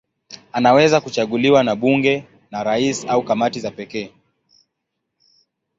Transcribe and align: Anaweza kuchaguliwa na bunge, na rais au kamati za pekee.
Anaweza 0.51 1.01
kuchaguliwa 1.01 1.63
na 1.63 1.75
bunge, 1.75 2.25
na 2.51 2.63
rais 2.63 3.05
au 3.09 3.23
kamati 3.23 3.59
za 3.59 3.71
pekee. 3.71 4.13